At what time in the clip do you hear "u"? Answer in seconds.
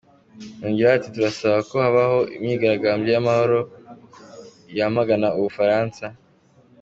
5.37-5.39